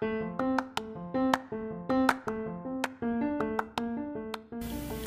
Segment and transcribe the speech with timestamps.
[0.00, 0.06] 各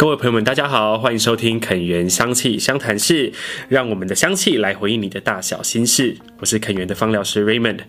[0.09, 3.33] 位朋友们，大家好，欢迎收听肯源香气相谈室，
[3.69, 6.15] 让我们的香气来回应你的大小心事。
[6.39, 7.79] 我是肯源的芳疗师 Raymond。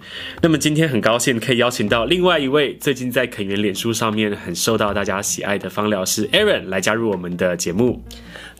[0.40, 8.02] 那么今天很高兴可以邀请到另外一位最近在肯源脸书上面很受到大家喜爱的芳疗师 Aaron 来加入我们的节目。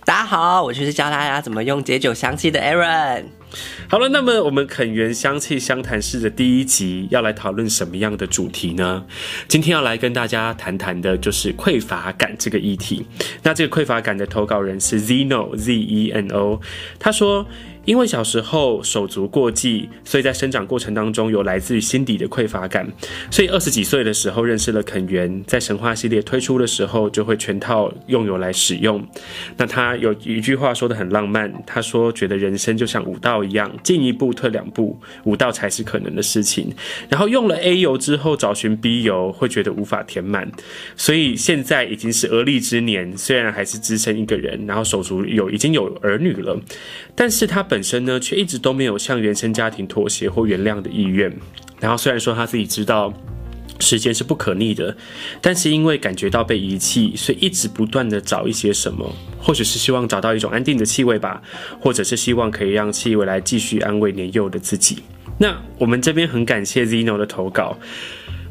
[0.05, 3.25] 大家好，我就是教大家怎么用解酒香气的 Aaron。
[3.89, 9.07] 好了，那么我们垦源香气相谈室的第一集要来讨论什么样的主题呢？
[9.49, 13.07] 今天要来跟大家谈谈的就是匮乏感这个议题。
[13.45, 16.61] 那这个匮乏感的投稿人是 Zeno Z E N O，
[16.99, 17.47] 他说。
[17.85, 22.91] 因为小时候手足过继，所以在生长过程当中有来自于心底的匮乏感，
[23.31, 29.07] 所以二十几岁的时候认识了肯源，在神话系列推出的时候就会全套用油来使用。
[29.59, 36.73] 那他有一句话说得很浪漫，他说觉得人生就像武道一样，进一步退两步，武道才是可能的事情。
[37.11, 40.51] 然后用了 A 油之后找寻 B 油，会觉得无法填满，
[40.97, 46.59] 所以现在已经是而立之年，虽然还是只身一个人，然后手足有已经有儿女了，
[47.15, 47.74] 但是他本。
[47.75, 51.37] 本身呢，却一直都没有向原生家庭妥协或原谅的意愿。
[51.81, 53.13] 然后虽然说他自己知道
[53.81, 54.97] 时间是不可逆的，
[55.41, 61.43] 但是因为感觉到被遗弃，所以一直不断的找一些什么，或许是希望找到一种安定的气味吧，
[61.81, 65.03] 或者是希望可以让气味来继续安慰年幼的自己。
[65.37, 67.77] 那我们这边很感谢 Zeno 的投稿。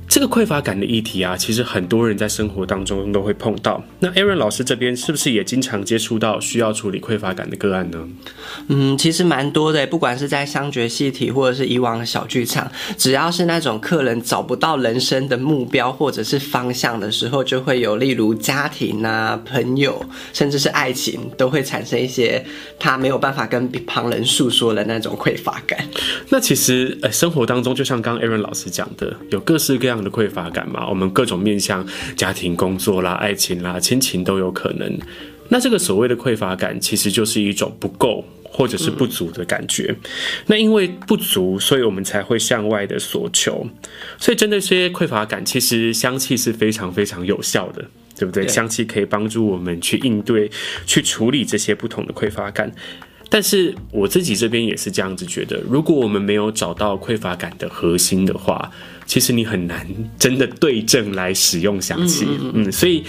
[0.08, 3.84] 这个匮乏感的议题啊，其实很多人在生活当中都会碰到。
[4.00, 8.08] 那 Aaron 老师这边是不是也经常接触到需要处理匮乏感的个案呢？
[8.68, 22.46] 嗯，其实蛮多的，不管是在香觉系体或者是以往的小剧场，只要是那种客人找不到人生的目标或者是方向的时候，就会有例如家庭啊、朋友，甚至是爱情，都会产生一些
[22.78, 25.84] 他没有办法跟旁人诉说的那种匮乏感。
[26.30, 34.98] 那其实，呃，生活当中就像刚刚 Aaron 老师讲的，有各式各样的匮乏感嘛，我们各种面向家庭、工作啦、爱情啦、亲情都有可能。
[35.50, 39.88] 那这个所谓的匮乏感，其实就是一种不够或者是不足的感觉。
[39.90, 40.10] 嗯。
[40.48, 43.68] 那因为不足，所以我们才会向外的索求。
[44.18, 47.86] 所以针对这些匮乏感，其实香气是非常非常有效的，
[48.18, 48.46] 对不对？
[48.46, 48.48] 对。
[48.48, 50.50] 香气可以帮助我们去应对、
[50.88, 52.72] 去处理这些不同的匮乏感。
[53.30, 58.72] 但是我自己这边也是这样子觉得，如果我们没有找到匮乏感的核心的话，
[59.06, 59.86] 其实你很难
[60.18, 63.04] 真的对症来使用香气，嗯，嗯，嗯，所以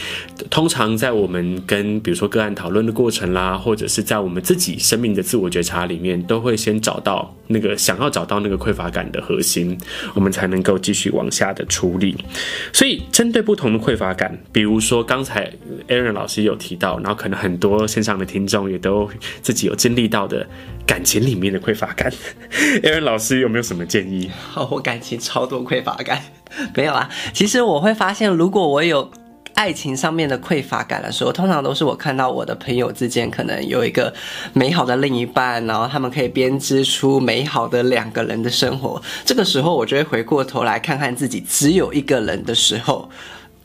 [0.50, 9.78] 通常在我们跟比如说个案讨论的过程啦，或者是在我们自己生命的自我觉察里面，都会先找到那个想要找到那个匮乏感的核心，
[10.14, 12.16] 我们才能够继续往下的处理。
[12.72, 15.50] 所以针对不同的匮乏感，比如说刚才
[15.88, 19.08] Aaron 老师有提到，然后可能很多线上的听众也都
[19.42, 20.46] 自己有经历到的
[20.86, 22.12] 感情里面的匮乏感
[22.82, 24.30] 艾文老师有没有什么建议？
[24.50, 26.22] 好， 我感情超多匮乏感，
[26.76, 27.08] 没有啊。
[27.32, 29.10] 其实我会发现，如果我有
[29.54, 34.12] 爱情上面的匮乏感的时候，通常都是我看到我的朋友之间可能有一个
[34.52, 39.00] 美好的另一半，然后他们可以编织出美好的两个人的生活。
[39.24, 43.08] 这个时候，我就会回过头来看看自己只有一个人的时候。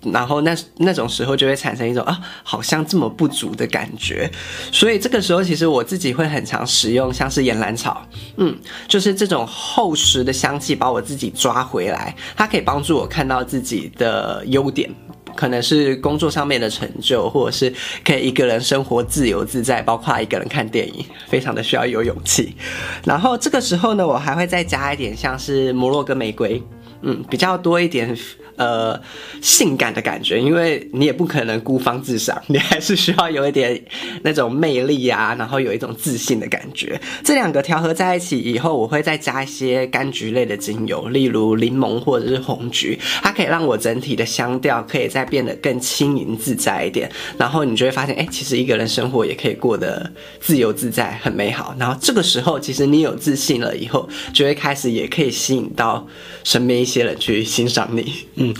[0.04, 4.32] 然后那那种时候就会产生一种啊，好像这么不足的感觉，
[4.72, 8.02] 所以这个时候其实我自己会很常使用像是岩兰草，
[8.38, 14.90] 嗯，就是这种厚实的香气把我自己抓回来，它可以帮助我看到自己的优点，
[15.36, 17.74] 可能是工作上面的成就，或者是
[18.06, 22.56] 可以一个人生活自由自在，包括一个人看电影，非常的需要有勇气。
[23.04, 26.62] 然后这个时候呢，我还会再加一点像是摩洛哥玫瑰，
[27.02, 28.18] 嗯，比较多一点。
[28.56, 29.02] 呃，
[29.42, 33.82] 性感的感觉，因为你也不可能孤芳自赏，你还是需要有一点
[34.22, 37.00] 那种魅力啊，然后有一种自信的感觉。
[37.24, 47.10] 这两个调和在一起以后，我会再加一些柑橘类的精油，例如柠檬或者是红橘，它可以让我整体的香调可以再变得更轻盈自在一点。
[47.38, 50.12] 然后你就会发现，哎，其实一个人生活也可以过得
[50.42, 51.74] 自由自在，很美好。
[51.80, 56.06] 然后这个时候，其实你有自信了以后，就会开始也可以吸引到
[56.44, 58.12] 身边一些人去欣赏你。
[58.36, 58.54] 嗯。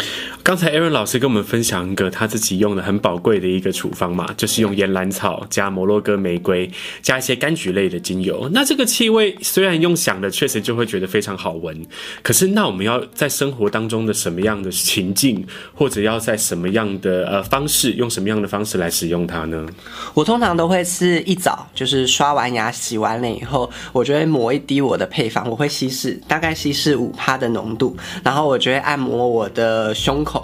[0.50, 6.68] 刚才 Aaron 老师跟我们分享一个他自己用的很宝贵的一个处方嘛，就是用岩兰草加摩洛哥玫瑰
[7.04, 8.50] 加一些柑橘类的精油。
[8.52, 11.86] 那这个气味虽然用想的确实就会觉得非常好闻，
[12.24, 19.68] 可是那我们要在生活当中的什么样的情境，或者要在什么样的呃方式，用什么样的方式来使用它呢？
[20.16, 29.94] 我通常都会是一早就是刷完牙洗完脸以后，我就会抹一滴我的配方，我会稀释，大概稀释五趴的浓度，然后我就会按摩我的。
[29.94, 30.39] 胸口，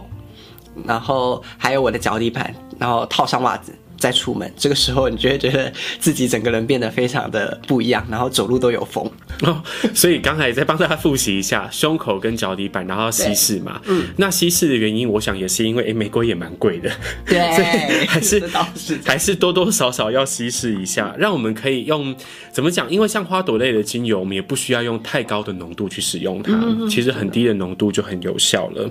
[0.84, 3.74] 然后还有我的脚底板，然后套上袜子。
[4.06, 9.04] 再出门，这个时候你就会觉得自己整个人变得非常的不一样，然后走路都有风。
[9.42, 9.60] 哦，
[9.96, 13.82] 所以刚才再帮大家复习一下，胸口跟脚底板，然后稀释嘛。
[13.90, 16.92] 嗯，那稀释的原因，我想也是因为，哎，玫瑰也蛮贵的。
[17.26, 18.40] 对， 所以还是，
[18.76, 22.16] 是还是多多少少要稀释一下，让我们可以用
[22.52, 22.88] 怎么讲？
[22.92, 28.88] 因为像花朵类的精油，我们也不需要用太高的浓度去使用它，嗯、其实很低的浓度就很有效了。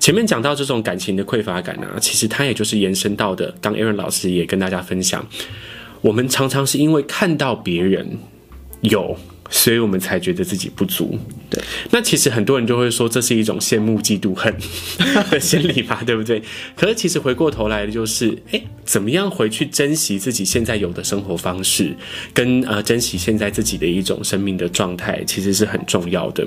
[0.00, 3.54] 前面讲到这种感情的匮乏感啊，其实它也就是延伸到的。
[3.60, 5.24] 刚 Aaron 老师也跟大家分享，
[6.00, 8.18] 我们常常是因为看到别人
[8.80, 9.16] 有。
[9.50, 11.18] 所以我们才觉得自己不足。
[11.50, 14.54] 对，那其实很多人就会说，这是一种羡慕、嫉妒、恨
[15.30, 16.42] 的心理吧， 对不对？
[16.76, 21.96] 可是其实回过头来的就是，哎，怎么样回去珍惜自己现在有的生活方式，
[22.34, 26.46] 跟呃珍惜现在自己的一种生命的状态，其实是很重要的。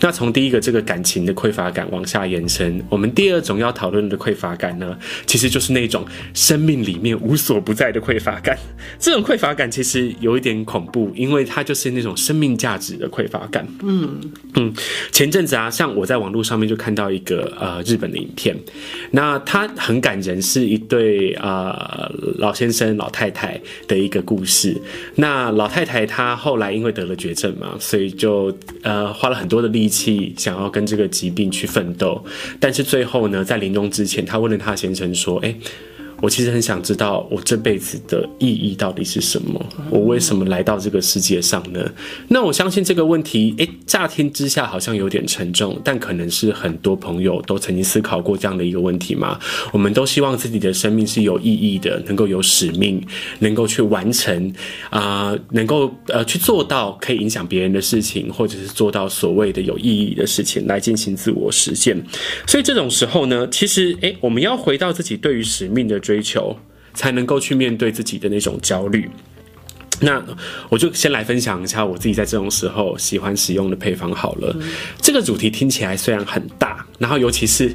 [0.00, 4.96] 那从第一个这个感情的匮乏感往下延伸，我们第二种要讨论的匮乏感呢，
[5.26, 8.58] 其实就是那种生命里面无所不在的匮乏感。
[8.98, 12.16] 这种匮乏感其实有一点恐怖，因为它就是那种。
[12.30, 13.66] 生命价值的匮乏感。
[13.82, 14.20] 嗯
[14.54, 14.72] 嗯，
[15.10, 18.56] 前阵子啊，像我在网络上面就看到一个呃日本的影片，
[19.10, 24.80] 那他很感人，是一对呃老先生老太太的一个故事。
[25.16, 32.24] 那老太太她后来因为得了绝症嘛，所以就呃花了很多的力气想要跟这个疾病去奋斗，
[32.60, 35.56] 但是最后呢，在临终之前，她问了她先生说：“哎、欸。”
[36.20, 39.64] 我其实很想知道，我这辈子的意义到底是什么？
[39.88, 41.90] 我为什么来到这个世界上呢？
[42.28, 49.38] 那我相信这个问题，诶，乍听之下好像有点沉重，但可能是很多朋友都曾经思考过这样的一个问题嘛。
[49.72, 53.02] 我们都希望自己的生命是有意义的，能够有使命，
[53.38, 54.52] 能够去完成
[54.90, 61.96] 啊、能够呃去做到可以影响别人的事情，或者是做到所谓的有意义的事情来进行自我实现。
[62.46, 65.98] 所以这种时候呢，其实诶，我们要回到自己对于使命的。
[66.10, 66.58] 追求
[66.92, 69.08] 才能够去面对自己的那种焦虑。
[70.00, 70.20] 那
[70.68, 74.56] 我就先来分享一下我自己在这种时候喜欢使用的配方好了。
[75.00, 77.72] 这个主题听起来虽然很大，然后尤其是。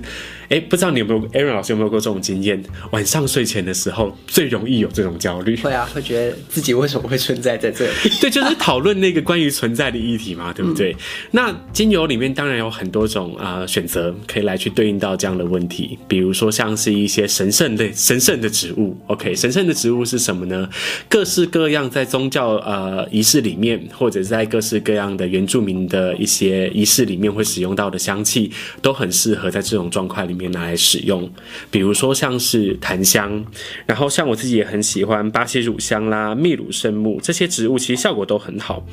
[0.50, 2.62] 哎，不知道你有没有 Aaron 老师有没有过这种经验？
[2.92, 5.56] 晚上睡前的时候最容易有这种焦虑。
[5.58, 7.92] 会啊，会觉得自己为什么会存在在这里？
[8.22, 10.92] 对，就是讨论那个关于存在的议题嘛，对不对？
[10.94, 10.98] 嗯、
[11.32, 15.98] 那精油里面当然有很多种啊、呃、选择，可以来去对应到这样的问题。
[16.08, 18.96] 比如说像是一些神圣类、神圣的植物。
[19.08, 20.70] OK，神圣的植物是什么呢？
[21.10, 28.52] 各式各样在宗教呃仪式里面，或者在各式各样的原住民的一些仪式里面会使用到的香气，
[28.82, 30.46] 都很适合在这种状况里面。
[30.56, 31.30] 拿来使用，
[31.70, 33.46] 比如说像是檀香，
[33.86, 38.86] 然后像我自己也很喜欢巴西乳香啦、秘鲁圣木这些植物，其实效果都很好。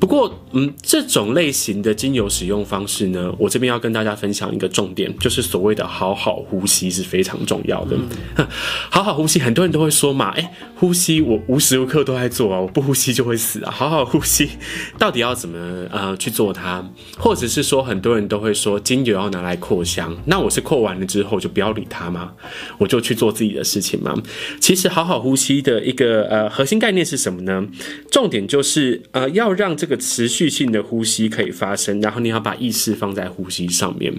[0.00, 7.96] 不过，嗯，这种类型的精油使用方式呢，我这边要跟大家分享一个重点，就是所谓的好好呼吸是非常重要的。
[8.36, 8.46] 嗯、
[8.90, 13.70] 好好呼吸，很多人都会说嘛，哎，呼吸我无时无刻都在做啊，我不呼吸就会死啊。
[13.72, 14.50] 好好呼吸，
[14.98, 16.84] 到底要怎么呃去做它？
[17.16, 22.32] 或者是说，很多人都会说精油要拿来扩香，那我是扩完了之后就不要理它吗？
[22.78, 24.14] 我就去做自己的事情吗？
[24.60, 27.66] 其实好好呼吸的一个呃核心概念是什么呢？
[28.10, 29.98] 重点就是呃要让这这个。
[30.14, 34.12] 持续性的呼吸可以发生，然后你要把意识放在呼吸上面。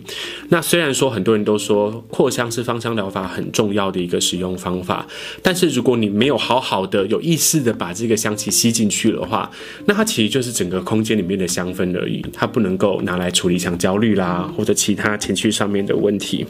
[0.50, 5.08] 那虽然说很多人都说扩香是芳香疗法很重要的一个使用方法，
[5.44, 9.50] 但是如果你没有好好的有意识的把这个香气吸进去的话，
[9.86, 16.46] 那它其实就是整个空间里面的香氛而已，它不能够拿来处理像焦虑啦或者其他情绪上面的问题。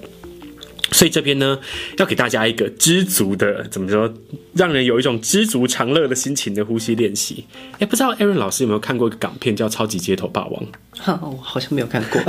[0.92, 1.60] 所以这边呢，
[1.98, 4.14] 要给大家一个知足的，怎么说，
[4.54, 7.46] 让人有一种知足常乐的心情的呼吸练习。
[7.80, 10.64] 哎，不知道 Aaron 老师有没有看过一个港片叫《超级街头霸王》？
[10.98, 12.22] 哈，我好像没有看过，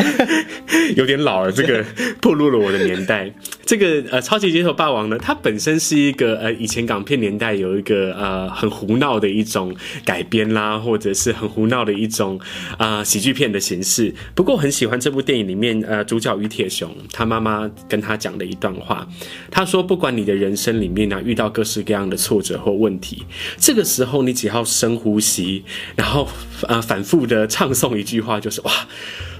[0.96, 1.52] 有点老了。
[1.52, 1.84] 这个
[2.20, 3.32] 暴露了我的年代。
[3.64, 12.38] 这个呃，《超级街头霸王》呢，它本身是一个呃，以前港片年代有一个呃很胡闹的一种改编啦，或者是很胡闹的一种
[12.78, 14.14] 啊、呃、喜剧片的形式。
[14.34, 19.06] 不过很喜欢这部电影里面呃，主角于铁雄他妈妈跟他讲的一段话，
[19.50, 23.24] 他说：“不管你的人生里面呢、遇到各式各样的挫折或问题，
[23.58, 25.64] 这个时候你只要深呼吸，
[25.96, 26.28] 然后
[26.66, 28.72] 啊、反复的唱诵一句话，就是哇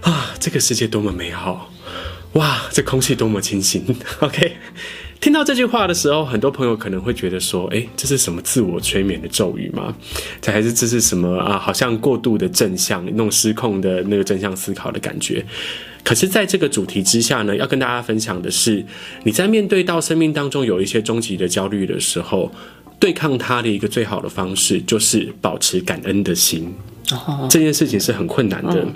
[0.02, 1.72] 啊，这个世界多么美好，
[2.32, 3.84] 哇，这空气多么清新。
[4.20, 4.56] ”OK，
[5.20, 9.94] 听到这句话的时候，很多朋友可能会觉得说：“诶，这是什么自我催眠的咒语吗？
[10.40, 11.58] 这还是这是什么啊？
[11.58, 15.44] 好像过度的正向，那种失控的那个正向思考的感觉。”
[16.06, 18.86] 可是，在这个主题之下呢，要跟大家分享的是，
[19.24, 22.52] 你在面对到生命当中有一些终极的焦虑的时候，
[23.00, 26.72] 对抗它的一个最好的方式，就是保持感恩的心。
[27.10, 28.86] 哦，这件事情是很困难的。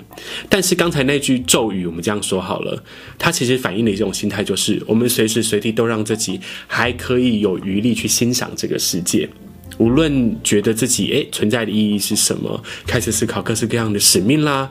[0.47, 2.81] 但是刚才那句咒语，我们这样说好了，
[3.19, 9.27] 它其实反映的一种心态，就是我们随时随地都让自己还可以有余力去欣赏这个世界。
[9.77, 14.69] 无论觉得自己诶存在的意义是什么，开始思考各式各样的使命啦。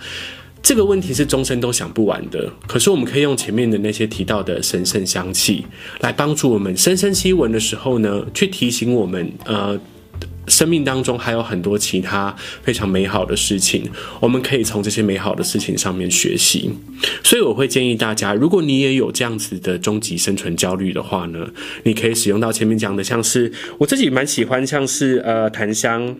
[0.63, 2.51] 这个问题是终身都想不完的。
[2.67, 5.65] 可是我们可以用前面的那些提到的神圣香气，
[6.01, 9.81] 来帮助我们深深吸闻的时候呢，去提醒我们，呃，
[10.49, 13.89] 生命当中还有很多其他非常美好的事情，
[14.21, 16.71] 我们可以从这些美好的事情上面学习。
[17.25, 21.49] 所以我会建议大家，如果你也有这样子的终极生存焦虑的话呢，
[21.85, 26.17] 你可以使用到前面讲的，像是我自己蛮喜欢，像是呃檀香。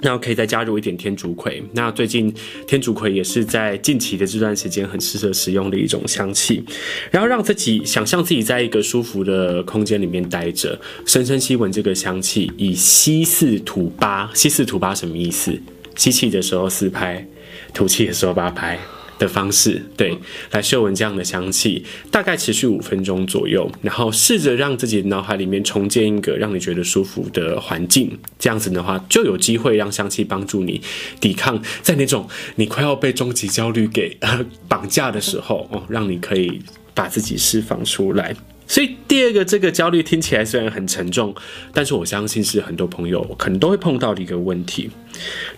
[0.00, 1.62] 然后可以再加入一点天竺葵。
[1.72, 2.32] 那最近
[2.66, 6.64] 天竺葵也是在近期的这段时间很适合使用的一种香气。
[7.10, 14.30] 然后让自己想象自己在一个舒服的空间里面待着，深深吸闻这个香气，以吸四吐八。
[14.34, 15.58] 吸四吐八什么意思？
[15.96, 17.26] 吸气的时候四拍，
[17.74, 18.78] 吐气的时候八拍。
[19.20, 20.16] 的方式，对，
[20.50, 30.80] 来嗅闻这样的香气，大概持续五分钟左右，然后试着让自己的脑海里面重建一个让你觉得舒服的环境，这样子的话，就有机会让香气帮助你
[31.20, 34.16] 抵抗在那种你快要被终极焦虑给
[34.66, 36.62] 绑架的时候哦，让你可以
[36.94, 38.34] 把自己释放出来。
[38.66, 41.34] 所以第二个这个焦虑听起来虽然很沉重，
[41.74, 44.88] 但是我相信是很多朋友可能都会碰到的一个问题。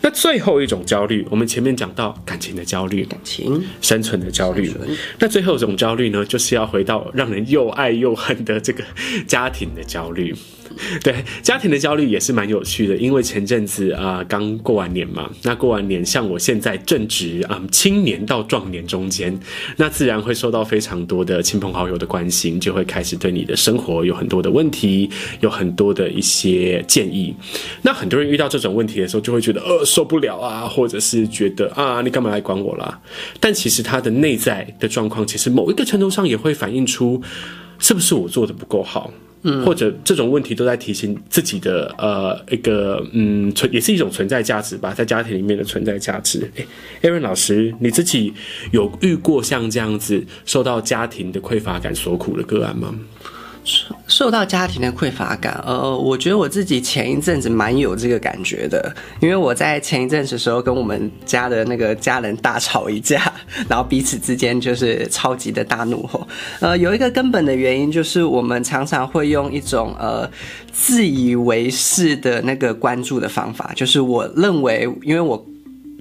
[0.00, 4.72] 那最后一种焦虑，我们前面讲到感情的焦虑，感情生存的焦虑。
[5.18, 8.82] 那最后一种焦虑呢，就是要回到让人又爱又恨的这个
[9.26, 10.34] 家庭的焦虑。
[11.04, 19.38] 对，家庭的焦虑也是蛮有趣的，因为前阵子啊刚过完年嘛，那过完年，像我现在正值啊青年到壮年中间，
[19.76, 27.34] 那自然会受到非常多的亲朋好友的关心，就会开始对你的生活有很多的问题，有很多的一些建议。
[27.82, 33.00] 那很多人遇到这种问题的时候，就会觉得呃受不了啊，或者是觉得啊你干嘛来管我啦？
[33.38, 37.22] 但其实他的内在的状况，其实某一个程度上也会反映出，
[37.78, 39.12] 是不是我做的不够好。
[39.44, 46.48] 嗯，或者这种问题都在提醒自己的呃一个嗯存也是一种存在价值吧，在家庭里面的存在价值。
[46.56, 46.64] 哎
[47.02, 48.32] ，Aaron 老师，你自己
[48.70, 52.94] 有遇过像这样子受到家庭的匮乏感所苦的个案吗？
[54.06, 63.32] 受到家庭的匮乏感，呃，我觉得我自己前一阵子蛮有这个感觉的，因为我在前一阵子的时候跟我们家的那个家人大吵一架，
[63.68, 66.26] 然后彼此之间就是超级的大怒吼。
[66.60, 70.28] 呃，有一个根本的原因就是我们常常会用一种呃
[70.72, 75.46] 自以为是的那个关注的方法，就是我认为，因为我。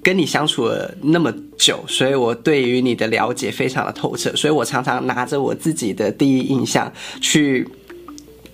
[0.04, 6.92] 跟你相处了那么久，所以我对于你的了解非常的透彻，所以我常常拿着我自己的第一印象
[7.22, 7.68] 去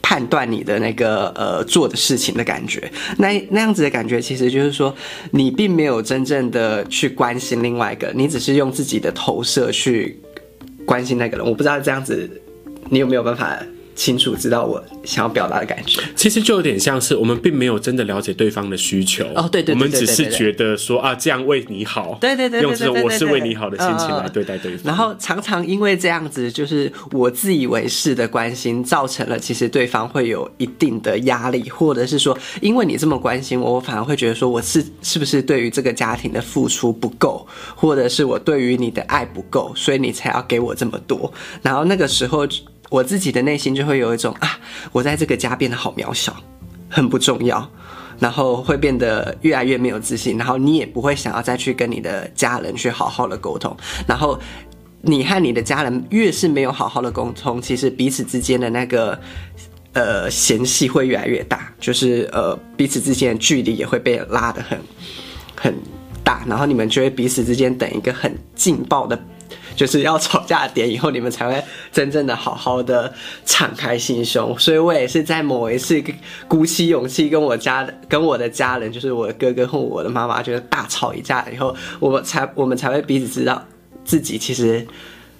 [0.01, 2.91] 判断你的那个呃做的事情的感觉。
[3.17, 4.93] 那那样子的感觉，其实就是说
[5.31, 10.19] 你并没有真正的去关心另外一个，你只是用自己的投射去
[10.85, 11.45] 关心那个人。
[11.45, 12.29] 我不知道这样子
[12.89, 13.57] 你有没有办法。
[13.97, 24.83] 清楚知道我想要表达的感觉，其实就有点像是我们并没有真的了解对方的需求哦，对对，我们只是觉得说啊，这样为你好，对对对，用这种我是为你好的心情来对待对方。
[24.85, 41.33] 然后常常因为这样子，就是我自以为是的关心，造成了其实对方会有一定的压力，或者是说，因为你这么关心我，我反而会觉得说我是是不是对于这个家庭的付出不够，或者是我对于你的爱不够，所以你才要给我这么多。
[41.63, 42.47] 然后那个时候。
[42.89, 44.57] 我自己的内心就会有一种啊，
[44.91, 46.35] 我在这个家变得好渺小，
[46.89, 47.69] 很不重要，
[48.19, 53.75] 然后会变得越来越没有自信，然后你也不会想要再去跟你的家人去好好的沟通，
[54.07, 54.39] 然后
[55.01, 59.19] 你和你的家人越是没有好好的沟通，其实彼此之间的那个
[59.93, 64.79] 呃嫌隙会越来越大，就是呃彼此之间的距离也会被拉得很
[65.55, 65.75] 很
[66.23, 69.21] 大，然后你们就会彼此之间等一个很劲爆的。
[69.77, 73.13] 就是要吵架点，以后你们才会真正的好好的
[73.45, 74.57] 敞开心胸。
[74.57, 76.03] 所以我也是在某一次
[76.47, 83.63] 鼓起勇气跟我家的跟我的家人，就是我的哥哥和我的妈妈，就是大吵一架以后，我们才我们才会彼此知道
[84.03, 84.85] 自己其实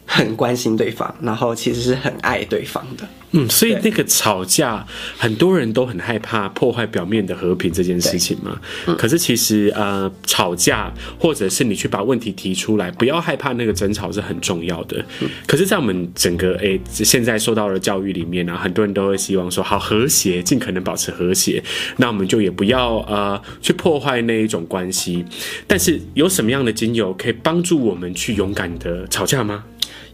[0.06, 3.03] 很关心对方，然后其实是很爱对方的。
[3.31, 4.86] 嗯，所以那个吵架，
[5.17, 8.60] 很多人都很害怕破坏表面的和平这件事情嘛。
[8.86, 15.03] 嗯、可是其实呃，吵架或者是你去把问题提出来，不要害怕那个争吵是很重要的。
[15.22, 21.62] 嗯、可是，在我们整个诶、欸、现在受到的教育里面啊，很多人都会希望说好和谐，尽可能保持和谐。
[21.98, 25.25] 那我们就也不要呃去破坏那一种关系。
[25.67, 29.65] 但是有什么样的精油可以帮助我们去勇敢的吵架吗？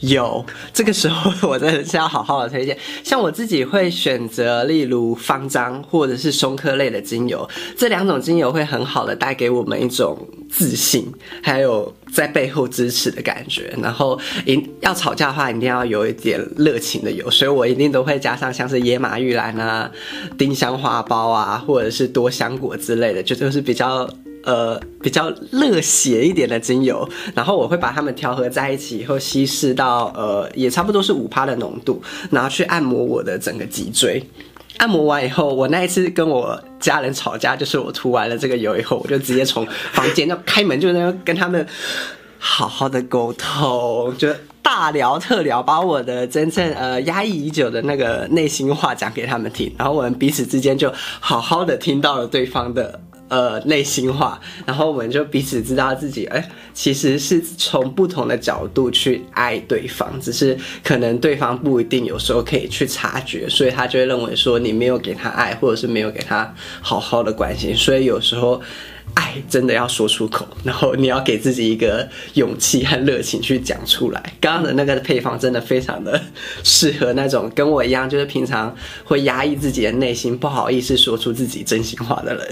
[0.03, 2.77] 有，这个时候我真的是要好好的推荐。
[3.03, 10.17] 像我自己会选择，例如芳樟或者是松科类的精油，这两种精油会很好的带给我们一种
[10.49, 11.09] 自信，
[11.41, 13.73] 还有在背后支持的感觉。
[13.81, 19.89] 然后，一要吵架的话，一定要有一点热情的油，所以我一定都会加上像是野马玉兰啊、
[20.37, 24.09] 丁香花苞啊，或者是多香果之类的，就就是比较。
[24.43, 34.21] 呃，比较热血一点的精油，然后我会把它们调和在一起以后稀释到呃，也差不多是五趴的浓度，然后去按摩我的整个脊椎。
[34.77, 41.65] 按摩完以后，我那一次跟我家人吵架，就是我涂完了这个油以后，我就直接从房间就开门，就那样跟他们
[42.37, 44.27] 好好的沟通，就
[44.61, 52.99] 大聊特聊，把我的真正呃压抑已久的那个内心话讲给他们听，然后我们彼此之间就好好的听到了对方的。
[53.33, 68.61] 呃，内心话，然后我们就彼此知道自己，哎，其实是从不同的角度去爱对方，只是可能对方不一定有时候可以去察觉，所以他就会认为说你没有给他爱，或者是没有给他好好的关心，所以有时候。
[69.15, 74.33] 爱真的要说出口，然后你要给自己一个勇气和热情去讲出来。
[74.41, 76.19] 刚刚的那个配方真的非常的
[76.63, 82.47] 适合那种跟我一样，就是平常会压抑自己的内心，不好意思说出自己真心话的人。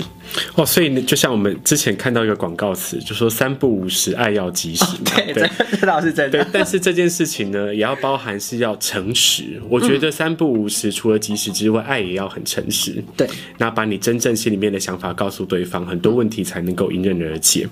[0.56, 4.84] 哦，所以呢，就像我们之前看到一个广告词，就说三不五时，爱要及时。
[4.84, 6.44] 哦， 对，对，这倒是真的。
[6.44, 9.60] 对，但是这件事情呢，也要包含是要诚实。
[9.70, 13.04] 我觉得三不五时，除了及时之外，爱也要很诚实。
[13.18, 13.28] 对，
[13.58, 17.68] 那把你真正心里面的想法告诉对方，很多问题才能够迎刃而解。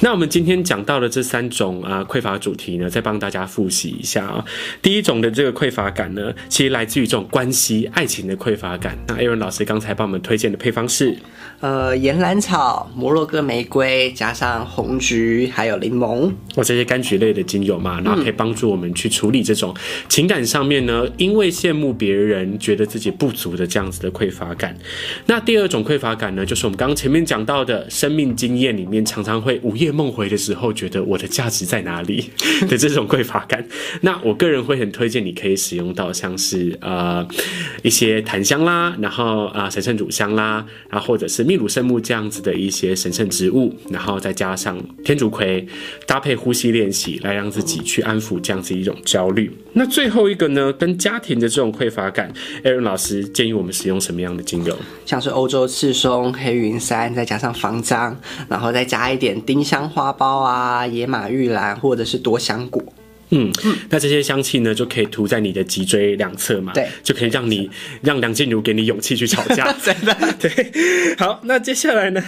[0.00, 4.44] 那我们今天讲到的这三种啊匮乏主题呢，再帮大家复习一下啊。
[4.80, 8.96] 第一种的这个匮乏感呢，其实来自于这种关系、爱情的匮乏感。
[9.08, 11.16] 那艾伦老师刚才帮我们推荐的配方是，
[11.60, 19.74] 呃，岩兰草、摩洛哥玫瑰加上红橘还有柠檬，或这些柑橘类的精油嘛，然后可以帮助我们去处理这种
[20.08, 24.76] 情感上面呢，因为羡慕别人觉得自己不足的这样子的匮乏感。
[25.24, 32.30] 那第二种匮乏感呢，就是我们刚刚前面讲到的生命经验里面常常会午夜梦回的时候，觉得我的价值在哪里
[32.68, 33.66] 的这种匮乏感。
[34.02, 37.26] 那我个人会很推荐你可以使用到像是呃
[37.82, 45.64] 一些檀香啦，然后啊、呃、神圣乳香啦，然后或者是秘鲁圣木这样子的一些神圣植物，然后再加上天竺葵，
[46.06, 49.50] 搭配呼吸练习来让自己去安抚这样子一种焦虑。
[49.74, 52.32] 那最后一个呢，跟家庭的这种匮乏感
[52.64, 54.76] ，Aaron 老师建议我们使用什么样的精油？
[55.04, 58.16] 像是欧洲赤松、黑云杉，再加上防樟。
[58.48, 62.82] 然后再加一点丁香花苞啊、野马玉兰或者是多香果。
[63.30, 63.52] 嗯，
[63.90, 67.68] 那这些香气呢，就可以涂在你的脊椎两侧嘛，对，就可以让你
[68.02, 71.16] 让梁静茹给你勇气去吵架， 真的， 对。
[71.18, 72.22] 好，那接下来呢，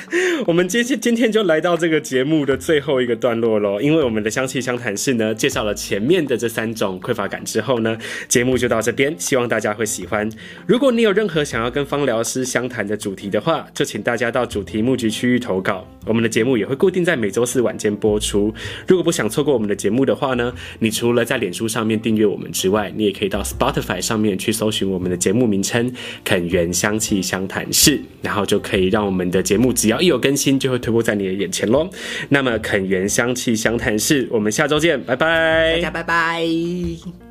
[0.47, 7.97] 我们今天今天就来到这个节目的最后一个段落喽，因为我们的香气相谈室呢，介绍了前面的这三种匮乏感之后呢，
[8.29, 10.29] 节目就到这边，希望大家会喜欢。
[10.67, 18.53] 如果你有任何想要跟芳疗师相谈的主题的话，就请大家到主题募集区域投稿，我们的节目也会固定在每周四晚间播出。
[18.87, 20.53] 如果不想错过我们的节目的话呢，
[20.91, 25.93] 除了在脸书上面订阅我们之外，你也可以到 Spotify 上面去搜寻我们的节目名称
[26.25, 31.89] “肯源香气相谈室”，然后就可以让我们的节目只要一有更新，就会推播在你的眼前喽。
[32.31, 37.28] 那么，肯源香气相谈室，我们下周见，拜拜，大家拜拜。